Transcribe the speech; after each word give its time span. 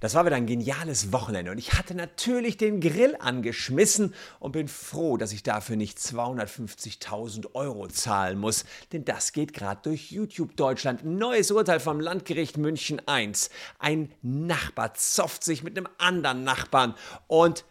Das 0.00 0.14
war 0.14 0.26
wieder 0.26 0.36
ein 0.36 0.46
geniales 0.46 1.12
Wochenende 1.12 1.50
und 1.50 1.58
ich 1.58 1.74
hatte 1.74 1.94
natürlich 1.94 2.56
den 2.56 2.80
Grill 2.80 3.16
angeschmissen 3.18 4.14
und 4.38 4.52
bin 4.52 4.68
froh, 4.68 5.16
dass 5.16 5.32
ich 5.32 5.42
dafür 5.42 5.76
nicht 5.76 5.98
250.000 5.98 7.54
Euro 7.54 7.88
zahlen 7.88 8.38
muss, 8.38 8.64
denn 8.92 9.04
das 9.04 9.32
geht 9.32 9.54
gerade 9.54 9.80
durch 9.82 10.12
YouTube 10.12 10.56
Deutschland. 10.56 11.04
Neues 11.04 11.50
Urteil 11.50 11.80
vom 11.80 12.00
Landgericht 12.00 12.58
München 12.58 13.00
I. 13.08 13.32
Ein 13.78 14.12
Nachbar 14.22 14.94
zofft 14.94 15.44
sich 15.44 15.62
mit 15.62 15.76
einem 15.76 15.88
anderen 15.98 16.44
Nachbarn 16.44 16.94
und 17.26 17.64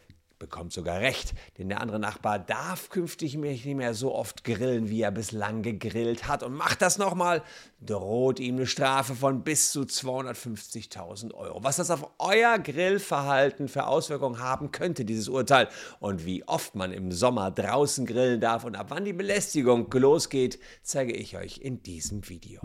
bekommt 0.43 0.73
sogar 0.73 0.99
recht, 0.99 1.33
denn 1.57 1.69
der 1.69 1.79
andere 1.79 1.99
Nachbar 1.99 2.37
darf 2.37 2.89
künftig 2.89 3.35
nicht 3.35 3.65
mehr 3.65 3.93
so 3.93 4.13
oft 4.13 4.43
grillen, 4.43 4.89
wie 4.89 5.01
er 5.01 5.11
bislang 5.11 5.61
gegrillt 5.61 6.27
hat. 6.27 6.43
Und 6.43 6.53
macht 6.53 6.81
das 6.81 6.97
nochmal, 6.97 7.41
droht 7.79 8.41
ihm 8.41 8.57
eine 8.57 8.67
Strafe 8.67 9.15
von 9.15 9.45
bis 9.45 9.71
zu 9.71 9.83
250.000 9.83 11.33
Euro. 11.33 11.63
Was 11.63 11.77
das 11.77 11.91
auf 11.91 12.09
euer 12.19 12.59
Grillverhalten 12.59 13.69
für 13.69 13.87
Auswirkungen 13.87 14.39
haben 14.39 14.73
könnte, 14.73 15.05
dieses 15.05 15.29
Urteil, 15.29 15.69
und 16.01 16.25
wie 16.25 16.45
oft 16.45 16.75
man 16.75 16.91
im 16.91 17.13
Sommer 17.13 17.49
draußen 17.49 18.05
grillen 18.05 18.41
darf 18.41 18.65
und 18.65 18.75
ab 18.75 18.87
wann 18.89 19.05
die 19.05 19.13
Belästigung 19.13 19.89
losgeht, 19.93 20.59
zeige 20.81 21.13
ich 21.13 21.37
euch 21.37 21.59
in 21.59 21.81
diesem 21.83 22.27
Video. 22.27 22.59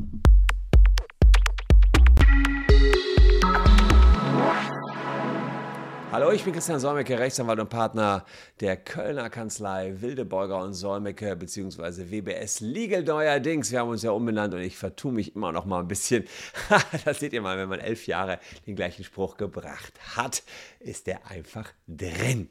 Hallo, 6.11 6.33
ich 6.33 6.43
bin 6.43 6.55
Christian 6.55 6.81
Solmecke, 6.81 7.19
Rechtsanwalt 7.19 7.61
und 7.61 7.69
Partner 7.69 8.25
der 8.61 8.79
Kölner 8.79 9.29
Kanzlei 9.29 9.93
Wildebeuger 10.01 10.59
und 10.63 10.73
Solmecke 10.73 11.37
bzw. 11.37 12.11
WBS 12.11 12.61
Legal 12.61 13.03
neuerdings. 13.03 13.71
Wir 13.71 13.81
haben 13.81 13.91
uns 13.91 14.03
ja 14.03 14.13
umbenannt 14.13 14.55
und 14.55 14.63
ich 14.63 14.79
vertue 14.79 15.13
mich 15.13 15.37
immer 15.37 15.53
noch 15.53 15.67
mal 15.67 15.81
ein 15.81 15.87
bisschen. 15.87 16.25
das 17.05 17.21
seht 17.21 17.35
ihr 17.35 17.43
mal, 17.43 17.59
wenn 17.59 17.69
man 17.69 17.81
elf 17.81 18.07
Jahre 18.07 18.41
den 18.67 18.75
gleichen 18.75 19.05
Spruch 19.05 19.37
gebracht 19.37 19.93
hat, 20.17 20.43
ist 20.81 21.07
der 21.09 21.27
einfach 21.31 21.71
drin. 21.87 22.49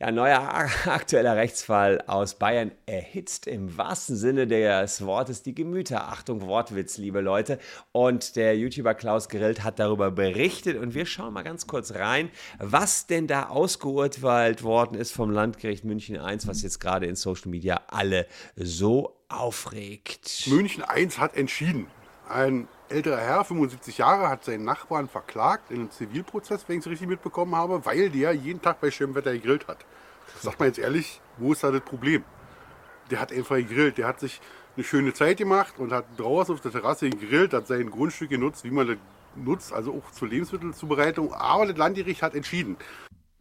Ja, 0.00 0.12
neuer 0.12 0.40
aktueller 0.86 1.34
Rechtsfall 1.34 2.00
aus 2.06 2.36
Bayern 2.36 2.70
erhitzt 2.86 3.48
im 3.48 3.76
wahrsten 3.76 4.14
Sinne 4.14 4.46
des 4.46 5.04
Wortes 5.04 5.42
die 5.42 5.56
Gemüter. 5.56 6.06
Achtung, 6.06 6.42
Wortwitz, 6.42 6.98
liebe 6.98 7.20
Leute. 7.20 7.58
Und 7.90 8.36
der 8.36 8.56
YouTuber 8.56 8.94
Klaus 8.94 9.28
Grillt 9.28 9.64
hat 9.64 9.80
darüber 9.80 10.12
berichtet 10.12 10.76
und 10.76 10.94
wir 10.94 11.04
schauen 11.04 11.34
mal 11.34 11.42
ganz 11.42 11.66
kurz 11.66 11.96
rein, 11.96 12.30
was 12.60 13.08
denn 13.08 13.26
da 13.26 13.48
ausgeurteilt 13.48 14.62
worden 14.62 14.96
ist 14.96 15.10
vom 15.10 15.32
Landgericht 15.32 15.82
München 15.82 16.14
I, 16.14 16.38
was 16.46 16.62
jetzt 16.62 16.78
gerade 16.78 17.06
in 17.06 17.16
Social 17.16 17.50
Media 17.50 17.80
alle 17.88 18.28
so 18.54 19.16
aufregt. 19.28 20.46
München 20.46 20.84
I 20.96 21.08
hat 21.08 21.36
entschieden. 21.36 21.88
Ein 22.28 22.68
älterer 22.88 23.18
Herr, 23.18 23.44
75 23.44 23.98
Jahre, 23.98 24.28
hat 24.28 24.44
seinen 24.44 24.64
Nachbarn 24.64 25.08
verklagt 25.08 25.70
in 25.70 25.80
einem 25.80 25.90
Zivilprozess, 25.90 26.64
wenn 26.66 26.78
ich 26.78 26.86
es 26.86 26.90
richtig 26.90 27.08
mitbekommen 27.08 27.54
habe, 27.54 27.84
weil 27.84 28.10
der 28.10 28.32
jeden 28.32 28.62
Tag 28.62 28.80
bei 28.80 28.90
schönem 28.90 29.14
Wetter 29.14 29.32
gegrillt 29.32 29.68
hat. 29.68 29.78
Sagt 30.40 30.58
man 30.58 30.68
jetzt 30.68 30.78
ehrlich, 30.78 31.20
wo 31.36 31.52
ist 31.52 31.64
da 31.64 31.70
das 31.70 31.80
Problem? 31.80 32.24
Der 33.10 33.20
hat 33.20 33.32
einfach 33.32 33.56
gegrillt, 33.56 33.98
der 33.98 34.06
hat 34.06 34.20
sich 34.20 34.40
eine 34.76 34.84
schöne 34.84 35.12
Zeit 35.12 35.38
gemacht 35.38 35.74
und 35.78 35.92
hat 35.92 36.04
draußen 36.16 36.54
auf 36.54 36.60
der 36.60 36.72
Terrasse 36.72 37.10
gegrillt, 37.10 37.52
hat 37.52 37.66
sein 37.66 37.90
Grundstück 37.90 38.30
genutzt, 38.30 38.64
wie 38.64 38.70
man 38.70 38.86
das 38.86 38.96
nutzt, 39.34 39.72
also 39.72 39.94
auch 39.94 40.10
zur 40.12 40.28
Lebensmittelzubereitung. 40.28 41.32
Aber 41.32 41.66
das 41.66 41.76
Landgericht 41.76 42.22
hat 42.22 42.34
entschieden. 42.34 42.76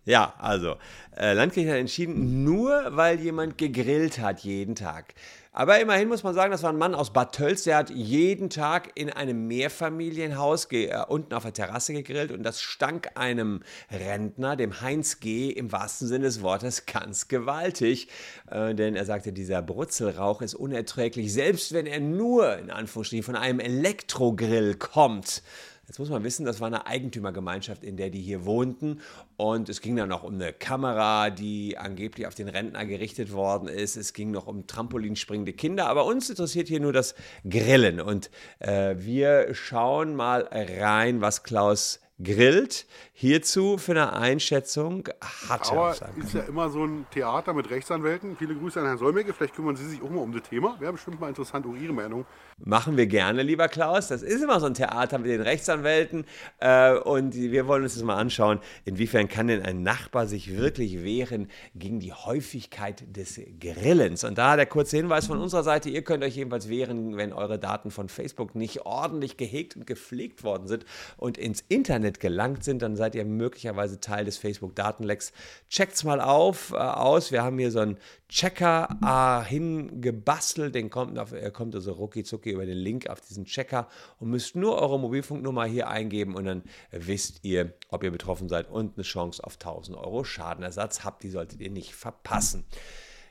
Ja, 0.08 0.34
also, 0.38 0.78
äh, 1.18 1.34
Landgericht 1.34 1.70
hat 1.70 1.80
entschieden, 1.80 2.46
nur 2.46 2.96
weil 2.96 3.20
jemand 3.20 3.58
gegrillt 3.58 4.20
hat 4.20 4.40
jeden 4.40 4.74
Tag. 4.74 5.14
Aber 5.52 5.82
immerhin 5.82 6.08
muss 6.08 6.24
man 6.24 6.34
sagen, 6.34 6.50
das 6.50 6.64
war 6.64 6.72
ein 6.72 6.78
Mann 6.78 6.96
aus 6.96 7.12
Bad 7.12 7.36
Tölz, 7.36 7.64
der 7.64 7.76
hat 7.76 7.90
jeden 7.90 8.50
Tag 8.50 8.92
in 8.96 9.10
einem 9.10 9.48
Mehrfamilienhaus 9.48 10.72
äh, 10.72 10.96
unten 11.10 11.34
auf 11.34 11.44
der 11.44 11.52
Terrasse 11.52 11.92
gegrillt 11.92 12.32
und 12.32 12.44
das 12.44 12.62
stank 12.62 13.10
einem 13.16 13.64
Rentner, 13.92 14.56
dem 14.56 14.80
Heinz 14.80 15.20
G., 15.20 15.50
im 15.50 15.74
wahrsten 15.74 16.08
Sinne 16.08 16.24
des 16.24 16.42
Wortes 16.42 16.86
ganz 16.86 17.28
gewaltig. 17.28 18.08
Äh, 18.50 18.76
denn 18.76 18.96
er 18.96 19.04
sagte, 19.04 19.34
dieser 19.34 19.62
Brutzelrauch 19.62 20.42
ist 20.42 20.56
unerträglich, 20.56 21.34
selbst 21.34 21.74
wenn 21.74 21.86
er 21.86 22.00
nur 22.00 22.58
in 22.58 22.72
Anführungsstrichen 22.72 23.26
von 23.26 23.36
einem 23.36 23.60
Elektrogrill 23.60 24.76
kommt. 24.76 25.44
Jetzt 25.88 26.00
muss 26.00 26.10
man 26.10 26.26
wissen, 26.26 26.46
das 26.46 26.60
war 26.60 26.68
eine 26.68 26.86
Eigentümergemeinschaft, 26.86 27.82
in 27.86 27.96
der 27.96 28.10
die 28.10 28.20
hier 28.20 28.46
wohnten. 28.46 29.00
Und 29.38 29.70
es 29.70 29.80
ging 29.80 29.96
dann 29.96 30.10
noch 30.10 30.24
um 30.24 30.34
eine 30.34 30.52
Kamera, 30.52 31.30
die 31.30 31.78
angeblich 31.78 32.28
auf 32.28 32.36
den 32.36 32.50
Rentner 32.50 32.86
gerichtet 32.86 33.32
worden 33.32 33.70
ist. 33.70 33.96
Es 33.96 34.12
ging 34.12 34.32
noch 34.32 34.48
um 34.48 34.68
trampolinspringende 34.68 35.54
Kinder. 35.54 35.88
Aber 35.88 36.06
uns 36.06 36.30
interessiert 36.30 36.68
hier 36.68 36.82
nur 36.82 36.92
das 36.92 37.16
Grillen. 37.50 38.02
Und 38.02 38.30
äh, 38.60 38.96
wir 38.98 39.54
schauen 39.54 40.14
mal 40.14 40.50
rein, 40.52 41.22
was 41.22 41.44
Klaus 41.44 42.02
grillt. 42.22 42.86
Hierzu 43.14 43.78
für 43.78 43.94
eine 43.94 44.14
Einschätzung 44.14 45.10
hat 45.50 45.72
Aber 45.72 45.96
ist 46.18 46.34
ja 46.34 46.42
immer 46.42 46.70
so 46.70 46.84
ein 46.84 47.08
Theater 47.12 47.54
mit 47.54 47.70
Rechtsanwälten. 47.70 48.38
Viele 48.38 48.56
Grüße 48.56 48.80
an 48.80 48.86
Herrn 48.86 48.98
Solmecke. 49.00 49.34
Vielleicht 49.34 49.56
kümmern 49.56 49.76
Sie 49.76 49.90
sich 49.90 50.02
auch 50.04 50.10
mal 50.10 50.22
um 50.22 50.32
das 50.32 50.44
Thema. 50.44 50.80
Wäre 50.80 50.94
bestimmt 50.94 51.20
mal 51.20 51.28
interessant, 51.28 51.66
auch 51.66 51.76
Ihre 51.76 51.94
Meinung. 51.94 52.26
Machen 52.60 52.96
wir 52.96 53.08
gerne, 53.08 53.42
lieber 53.42 53.68
Klaus. 53.68 54.08
Das 54.08 54.22
ist 54.22 54.44
immer 54.44 54.60
so 54.60 54.68
ein 54.68 54.76
Theater 54.76 55.18
mit 55.18 55.32
den 55.32 55.42
Rechtsanwälten. 55.42 56.26
Äh, 56.60 56.94
und 56.94 57.34
wir 57.34 57.68
wollen 57.68 57.84
uns 57.84 57.96
das 57.96 58.04
mal 58.04 58.18
anschauen, 58.18 58.60
inwiefern 58.86 59.28
kann 59.28 59.48
denn 59.48 59.64
ein 59.64 59.82
Nachbar 59.82 60.28
sich 60.28 60.56
wirklich 60.56 61.04
wehren 61.04 61.50
gegen 61.74 62.00
die 62.00 62.14
Häufigkeit 62.14 63.04
des 63.16 63.40
Grillens. 63.60 64.24
Und 64.24 64.38
da 64.38 64.56
der 64.56 64.68
kurze 64.68 64.98
Hinweis 64.98 65.28
von 65.28 65.40
unserer 65.40 65.64
Seite, 65.64 65.90
ihr 65.90 66.04
könnt 66.04 66.24
euch 66.24 66.36
jedenfalls 66.36 66.70
wehren, 66.70 67.18
wenn 67.18 67.34
eure 67.34 67.58
Daten 67.58 67.90
von 67.90 68.10
Facebook 68.10 68.54
nicht 68.54 68.86
ordentlich 68.86 69.38
gehegt 69.38 69.76
und 69.76 69.88
gepflegt 69.88 70.44
worden 70.44 70.68
sind 70.68 70.86
und 71.18 71.38
ins 71.38 71.64
Internet 71.68 72.07
Internet 72.08 72.20
gelangt 72.20 72.64
sind, 72.64 72.82
dann 72.82 72.96
seid 72.96 73.16
ihr 73.16 73.26
möglicherweise 73.26 74.00
Teil 74.00 74.26
des 74.26 74.38
Facebook-Datenlecks. 74.38 75.34
Checkt's 75.70 76.04
mal 76.04 76.22
auf, 76.22 76.72
äh, 76.72 76.78
aus. 76.78 77.32
Wir 77.32 77.44
haben 77.44 77.60
hier 77.60 77.72
so 77.72 77.80
einen 77.80 77.98
Checker 78.30 78.90
äh, 79.04 79.48
hingebastelt. 79.48 80.74
Den 80.76 80.90
kommt, 80.90 81.20
auf, 81.20 81.34
kommt 81.54 81.76
also 81.76 81.94
rucki 81.94 82.24
über 82.52 82.66
den 82.66 82.78
Link 82.78 83.10
auf 83.10 83.22
diesen 83.22 83.46
Checker 83.46 83.88
und 84.20 84.30
müsst 84.30 84.56
nur 84.56 84.82
eure 84.82 85.00
Mobilfunknummer 85.00 85.66
hier 85.66 85.90
eingeben 85.90 86.36
und 86.36 86.46
dann 86.46 86.64
wisst 86.92 87.44
ihr, 87.44 87.74
ob 87.90 88.04
ihr 88.04 88.12
betroffen 88.12 88.50
seid 88.50 88.70
und 88.70 88.98
eine 88.98 89.04
Chance 89.04 89.44
auf 89.44 89.56
1000 89.56 89.98
Euro 89.98 90.24
Schadenersatz 90.24 91.04
habt. 91.04 91.24
Die 91.24 91.30
solltet 91.30 91.62
ihr 91.62 91.72
nicht 91.72 91.94
verpassen. 91.94 92.66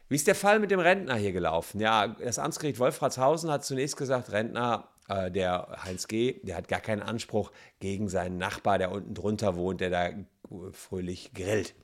Wie 0.09 0.15
ist 0.15 0.29
der 0.29 0.37
Fall 0.37 0.61
mit 0.61 0.71
dem 0.71 0.79
Rentner 0.79 1.17
hier 1.17 1.33
gelaufen? 1.33 1.81
Ja, 1.81 2.07
das 2.07 2.39
Amtsgericht 2.39 2.79
Wolfratshausen 2.79 3.51
hat 3.51 3.65
zunächst 3.65 3.97
gesagt, 3.97 4.31
Rentner 4.31 4.89
äh, 5.09 5.31
der 5.31 5.85
Heinz 5.85 6.09
G., 6.09 6.41
der 6.43 6.57
hat 6.57 6.69
gar 6.69 6.81
keinen 6.81 7.03
Anspruch 7.03 7.53
gegen 7.81 8.09
seinen 8.09 8.39
Nachbar, 8.39 8.79
der 8.79 8.93
unten 8.93 9.15
drunter 9.15 9.57
wohnt, 9.57 9.81
der 9.81 9.91
da 9.91 10.11
fröhlich 10.73 11.33
grillt. 11.35 11.75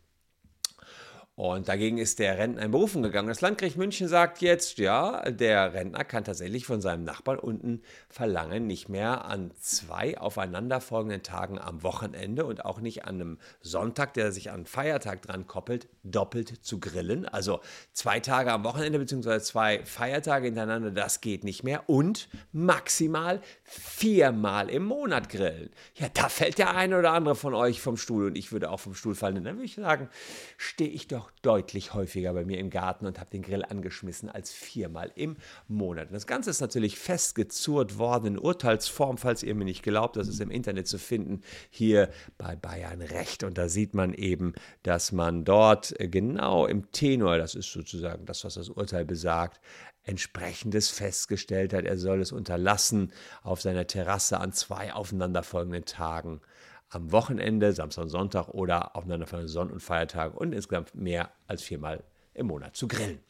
Und 1.43 1.67
dagegen 1.67 1.99
ist 1.99 2.21
der 2.21 2.39
Rentner 2.39 2.63
in 2.63 2.71
Berufung 2.71 3.03
gegangen. 3.03 3.27
Das 3.27 3.41
Landgericht 3.41 3.77
München 3.77 4.07
sagt 4.07 4.43
jetzt, 4.43 4.79
ja, 4.79 5.29
der 5.29 5.75
Rentner 5.75 6.05
kann 6.05 6.23
tatsächlich 6.23 6.67
von 6.67 6.81
seinem 6.81 7.03
Nachbarn 7.03 7.41
unten 7.41 7.83
verlangen, 8.09 8.69
nicht 8.69 8.89
mehr 8.89 9.25
an 9.25 9.51
zwei 9.59 10.17
aufeinanderfolgenden 10.19 11.25
Tagen 11.25 11.59
am 11.59 11.83
Wochenende 11.83 12.45
und 12.45 12.65
auch 12.65 12.79
nicht 12.79 13.07
an 13.07 13.17
einem 13.17 13.39
Sonntag, 13.61 14.15
der 14.15 14.31
sich 14.31 14.53
an 14.53 14.67
Feiertag 14.67 15.23
dran 15.23 15.49
koppelt, 15.49 15.89
doppelt 16.05 16.65
zu 16.65 16.79
grillen. 16.79 17.27
Also 17.27 17.59
zwei 17.93 18.21
Tage 18.21 18.53
am 18.53 18.63
Wochenende 18.63 19.01
bzw. 19.01 19.41
zwei 19.41 19.85
Feiertage 19.85 20.45
hintereinander, 20.45 20.93
das 20.93 21.21
geht 21.21 21.43
nicht 21.43 21.65
mehr. 21.65 21.89
Und 21.89 22.29
maximal 22.53 23.41
viermal 23.65 24.71
im 24.71 24.85
Monat 24.85 25.29
grillen. 25.29 25.71
Ja, 25.97 26.07
da 26.15 26.29
fällt 26.29 26.59
der 26.59 26.77
eine 26.77 26.97
oder 27.01 27.11
andere 27.11 27.35
von 27.35 27.53
euch 27.53 27.81
vom 27.81 27.97
Stuhl 27.97 28.27
und 28.27 28.39
ich 28.39 28.53
würde 28.53 28.71
auch 28.71 28.79
vom 28.79 28.95
Stuhl 28.95 29.17
fallen. 29.17 29.43
dann 29.43 29.57
würde 29.57 29.65
ich 29.65 29.75
sagen, 29.75 30.09
stehe 30.57 30.89
ich 30.89 31.09
doch 31.09 31.32
deutlich 31.43 31.95
häufiger 31.95 32.33
bei 32.35 32.45
mir 32.45 32.59
im 32.59 32.71
Garten 32.71 33.07
und 33.07 33.19
habe 33.19 33.31
den 33.31 33.43
Grill 33.43 33.65
angeschmissen 33.65 34.29
als 34.29 34.53
viermal 34.53 35.11
im 35.15 35.37
Monat. 35.67 36.09
Das 36.13 36.27
Ganze 36.27 36.51
ist 36.51 36.61
natürlich 36.61 36.99
festgezurrt 36.99 37.99
worden 37.99 38.27
in 38.27 38.39
Urteilsform, 38.39 39.19
falls 39.19 39.43
ihr 39.43 39.55
mir 39.55 39.65
nicht 39.65 39.83
glaubt, 39.83 40.17
das 40.17 40.29
ist 40.29 40.41
im 40.41 40.51
Internet 40.51 40.87
zu 40.87 40.99
finden, 40.99 41.41
hier 41.71 42.11
bei 42.39 42.55
Bayern 42.55 43.03
Recht. 43.03 43.43
Und 43.43 43.59
da 43.59 43.69
sieht 43.69 43.95
man 43.95 44.15
eben, 44.15 44.53
dass 44.83 45.13
man 45.13 45.45
dort 45.45 45.95
genau 45.99 46.67
im 46.67 46.91
Tenor, 46.93 47.39
das 47.39 47.55
ist 47.55 47.73
sozusagen 47.73 48.27
das, 48.27 48.45
was 48.45 48.55
das 48.55 48.69
Urteil 48.69 49.05
besagt, 49.05 49.61
entsprechendes 50.05 50.89
festgestellt 50.89 51.73
hat. 51.73 51.85
Er 51.85 51.99
soll 51.99 52.21
es 52.21 52.33
unterlassen, 52.33 53.13
auf 53.43 53.61
seiner 53.61 53.87
Terrasse 53.87 54.41
an 54.41 54.53
zwei 54.53 54.93
aufeinanderfolgenden 54.93 55.85
Tagen 55.85 56.41
am 56.89 57.11
Wochenende, 57.13 57.73
Samstag 57.73 58.03
und 58.03 58.11
Sonntag 58.11 58.49
oder 58.49 58.97
aufeinanderfolgenden 58.97 59.53
Sonn- 59.53 59.71
und 59.71 59.81
Feiertagen 59.81 60.37
und 60.37 60.53
insgesamt 60.53 60.95
mehr 60.95 61.33
als 61.47 61.63
viermal 61.63 62.05
im 62.35 62.47
Monat 62.47 62.77
zu 62.77 62.89
grillen. 62.89 63.21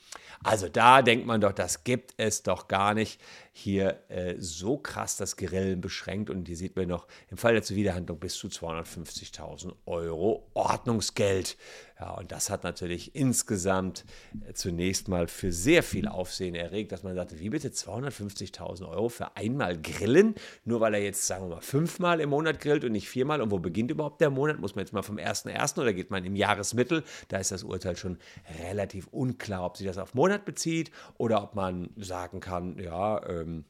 Also 0.44 0.68
da 0.68 1.02
denkt 1.02 1.26
man 1.26 1.40
doch, 1.40 1.52
das 1.52 1.84
gibt 1.84 2.14
es 2.16 2.42
doch 2.42 2.68
gar 2.68 2.94
nicht. 2.94 3.20
Hier 3.52 4.00
äh, 4.08 4.36
so 4.38 4.76
krass 4.78 5.16
das 5.16 5.36
Grillen 5.36 5.80
beschränkt 5.80 6.30
und 6.30 6.46
hier 6.46 6.56
sieht 6.56 6.76
man 6.76 6.88
noch 6.88 7.06
im 7.30 7.36
Fall 7.36 7.52
der 7.52 7.62
Zuwiderhandlung 7.62 8.18
bis 8.18 8.34
zu 8.34 8.48
250.000 8.48 9.72
Euro 9.86 10.48
Ordnungsgeld. 10.54 11.56
Ja, 12.02 12.14
und 12.14 12.32
das 12.32 12.50
hat 12.50 12.64
natürlich 12.64 13.14
insgesamt 13.14 14.04
äh, 14.48 14.54
zunächst 14.54 15.06
mal 15.06 15.28
für 15.28 15.52
sehr 15.52 15.84
viel 15.84 16.08
Aufsehen 16.08 16.56
erregt, 16.56 16.90
dass 16.90 17.04
man 17.04 17.14
sagte, 17.14 17.38
wie 17.38 17.48
bitte 17.48 17.68
250.000 17.68 18.88
Euro 18.88 19.08
für 19.08 19.36
einmal 19.36 19.80
Grillen, 19.80 20.34
nur 20.64 20.80
weil 20.80 20.94
er 20.94 21.00
jetzt, 21.00 21.24
sagen 21.28 21.44
wir 21.44 21.54
mal, 21.54 21.60
fünfmal 21.60 22.18
im 22.18 22.30
Monat 22.30 22.58
grillt 22.58 22.82
und 22.82 22.90
nicht 22.90 23.08
viermal. 23.08 23.40
Und 23.40 23.52
wo 23.52 23.60
beginnt 23.60 23.92
überhaupt 23.92 24.20
der 24.20 24.30
Monat? 24.30 24.58
Muss 24.58 24.74
man 24.74 24.84
jetzt 24.84 24.92
mal 24.92 25.02
vom 25.02 25.16
1.1. 25.16 25.80
oder 25.80 25.92
geht 25.92 26.10
man 26.10 26.24
im 26.24 26.34
Jahresmittel? 26.34 27.04
Da 27.28 27.38
ist 27.38 27.52
das 27.52 27.62
Urteil 27.62 27.96
schon 27.96 28.18
relativ 28.68 29.06
unklar, 29.12 29.64
ob 29.64 29.76
sich 29.76 29.86
das 29.86 29.98
auf 29.98 30.14
Monat 30.14 30.44
bezieht 30.44 30.90
oder 31.18 31.40
ob 31.40 31.54
man 31.54 31.90
sagen 31.96 32.40
kann, 32.40 32.80
ja, 32.80 33.24
ähm, 33.28 33.64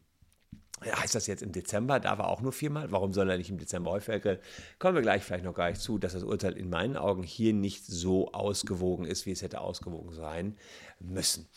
heißt 0.85 1.15
das 1.15 1.27
jetzt 1.27 1.43
im 1.43 1.53
Dezember, 1.53 2.01
da 2.01 2.19
war 2.19 2.29
auch 2.29 2.41
nur 2.41 2.53
viermal, 2.53 2.91
warum 2.91 3.13
soll 3.13 3.31
er 3.31 3.39
nicht 3.39 3.51
im 3.51 3.59
Dezember 3.59 3.91
häufiger 3.91 4.21
grillen? 4.21 4.41
Kommen 4.79 4.95
wir 4.95 5.03
gleich 5.03 5.23
vielleicht 5.23 5.45
noch 5.45 5.55
gar 5.55 5.71
nicht 5.71 5.81
zu, 5.81 5.99
dass 5.99 6.13
das 6.13 6.25
Urteil 6.25 6.57
in 6.57 6.71
meinen 6.71 6.97
Augen 6.97 7.23
hier 7.23 7.53
nicht 7.53 7.87
so 7.87 8.33
ausgewogen 8.33 9.07
ist, 9.07 9.27
wie 9.27 9.33
es 9.33 9.43
hätte 9.43 9.61
ausgewogen 9.61 10.13
sein 10.13 10.57
müssen. 11.01 11.49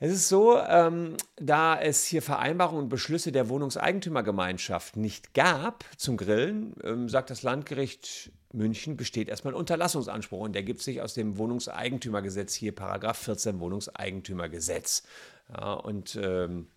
Es 0.00 0.12
ist 0.12 0.28
so, 0.28 0.58
ähm, 0.58 1.16
da 1.36 1.80
es 1.80 2.04
hier 2.04 2.20
Vereinbarungen 2.20 2.84
und 2.84 2.88
Beschlüsse 2.88 3.30
der 3.30 3.48
Wohnungseigentümergemeinschaft 3.48 4.96
nicht 4.96 5.34
gab 5.34 5.84
zum 5.96 6.16
Grillen, 6.16 6.74
ähm, 6.82 7.08
sagt 7.08 7.30
das 7.30 7.42
Landgericht 7.42 8.32
München, 8.52 8.96
besteht 8.96 9.28
erstmal 9.28 9.54
ein 9.54 9.58
Unterlassungsanspruch 9.58 10.40
und 10.40 10.54
der 10.54 10.62
gibt 10.62 10.82
sich 10.82 11.00
aus 11.00 11.14
dem 11.14 11.38
Wohnungseigentümergesetz 11.38 12.54
hier, 12.54 12.74
Paragraph 12.74 13.18
14 13.18 13.60
Wohnungseigentümergesetz. 13.60 15.04
Ja, 15.52 15.74
und 15.74 16.18
ähm, 16.20 16.68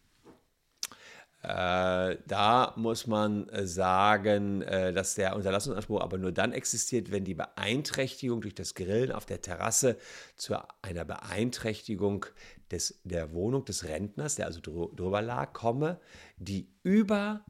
äh, 1.47 2.17
da 2.27 2.73
muss 2.75 3.07
man 3.07 3.47
äh, 3.47 3.65
sagen, 3.65 4.61
äh, 4.63 4.91
dass 4.91 5.15
der 5.15 5.33
Unterlassungsanspruch 5.33 6.01
aber 6.01 6.17
nur 6.17 6.33
dann 6.33 6.51
existiert, 6.51 7.09
wenn 7.09 7.23
die 7.23 7.35
Beeinträchtigung 7.35 8.41
durch 8.41 8.53
das 8.53 8.75
Grillen 8.75 9.13
auf 9.13 9.25
der 9.25 9.39
Terrasse 9.39 9.97
zu 10.35 10.57
einer 10.81 11.05
Beeinträchtigung 11.05 12.25
des, 12.69 12.99
der 13.05 13.31
Wohnung 13.31 13.63
des 13.63 13.85
Rentners, 13.85 14.35
der 14.35 14.47
also 14.47 14.59
drüber 14.59 15.21
lag, 15.21 15.53
komme, 15.53 16.01
die 16.35 16.67
über 16.83 17.45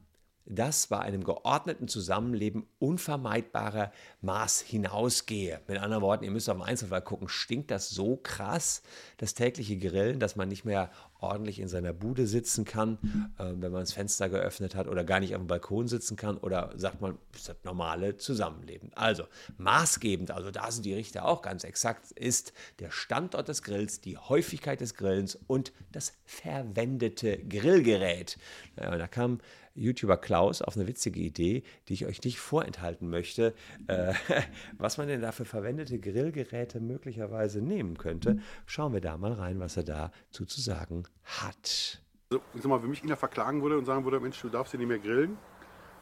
das 0.49 0.87
bei 0.87 0.99
einem 0.99 1.23
geordneten 1.23 1.87
Zusammenleben 1.87 2.67
unvermeidbare 2.79 3.91
Maß 4.21 4.61
hinausgehe. 4.61 5.61
Mit 5.67 5.77
anderen 5.79 6.03
Worten, 6.03 6.23
ihr 6.23 6.31
müsst 6.31 6.49
auf 6.49 6.57
den 6.57 6.63
Einzelfall 6.63 7.01
gucken, 7.01 7.27
stinkt 7.27 7.71
das 7.71 7.89
so 7.89 8.17
krass, 8.17 8.81
das 9.17 9.33
tägliche 9.33 9.77
Grillen, 9.77 10.19
dass 10.19 10.35
man 10.35 10.47
nicht 10.47 10.65
mehr 10.65 10.89
ordentlich 11.19 11.59
in 11.59 11.67
seiner 11.67 11.93
Bude 11.93 12.27
sitzen 12.27 12.63
kann, 12.63 12.97
äh, 13.39 13.45
wenn 13.45 13.71
man 13.71 13.81
das 13.81 13.93
Fenster 13.93 14.29
geöffnet 14.29 14.75
hat 14.75 14.87
oder 14.87 15.03
gar 15.03 15.19
nicht 15.19 15.35
auf 15.35 15.41
dem 15.41 15.47
Balkon 15.47 15.87
sitzen 15.87 16.15
kann 16.15 16.37
oder 16.37 16.71
sagt 16.75 17.01
man, 17.01 17.17
ist 17.33 17.49
das 17.49 17.57
normale 17.63 18.17
Zusammenleben. 18.17 18.91
Also 18.93 19.23
maßgebend, 19.57 20.31
also 20.31 20.51
da 20.51 20.71
sind 20.71 20.85
die 20.85 20.93
Richter 20.93 21.25
auch 21.25 21.41
ganz 21.41 21.63
exakt, 21.63 22.11
ist 22.11 22.53
der 22.79 22.91
Standort 22.91 23.47
des 23.47 23.63
Grills, 23.63 24.01
die 24.01 24.17
Häufigkeit 24.17 24.79
des 24.81 24.95
Grillens 24.95 25.37
und 25.47 25.73
das 25.91 26.13
verwendete 26.25 27.37
Grillgerät. 27.37 28.37
Ja, 28.79 28.95
da 28.95 29.07
kam 29.07 29.39
YouTuber 29.77 30.17
Klaus 30.17 30.61
auf 30.61 30.75
eine 30.75 30.87
witzige 30.87 31.19
Idee, 31.19 31.63
die 31.87 31.93
ich 31.93 32.05
euch 32.05 32.23
nicht 32.23 32.39
vorenthalten 32.39 33.09
möchte, 33.09 33.53
äh, 33.87 34.13
was 34.77 34.97
man 34.97 35.07
denn 35.07 35.21
da 35.21 35.31
für 35.31 35.45
verwendete 35.45 35.99
Grillgeräte 35.99 36.79
möglicherweise 36.79 37.61
nehmen 37.61 37.97
könnte. 37.97 38.39
Schauen 38.65 38.93
wir 38.93 39.01
da 39.01 39.17
mal 39.17 39.33
rein, 39.33 39.59
was 39.59 39.77
er 39.77 39.83
dazu 39.83 40.45
zu 40.45 40.59
sagen 40.61 41.03
hat. 41.23 42.01
Also, 42.29 42.43
ich 42.53 42.61
sag 42.61 42.69
mal, 42.69 42.81
wenn 42.81 42.89
mich 42.89 43.03
einer 43.03 43.15
verklagen 43.15 43.61
würde 43.61 43.77
und 43.77 43.85
sagen 43.85 44.03
würde, 44.03 44.19
Mensch, 44.19 44.41
du 44.41 44.49
darfst 44.49 44.71
hier 44.71 44.79
nicht 44.79 44.89
mehr 44.89 44.99
grillen, 44.99 45.37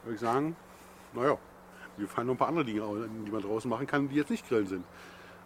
würde 0.03 0.15
ich 0.15 0.21
sagen, 0.21 0.55
naja, 1.13 1.37
mir 1.97 2.07
fallen 2.07 2.27
noch 2.27 2.33
ein 2.33 2.37
paar 2.37 2.47
andere 2.47 2.65
Dinge, 2.65 2.81
die 3.25 3.31
man 3.31 3.41
draußen 3.41 3.69
machen 3.69 3.87
kann, 3.87 4.09
die 4.09 4.15
jetzt 4.15 4.29
nicht 4.29 4.47
grillen 4.47 4.67
sind. 4.67 4.85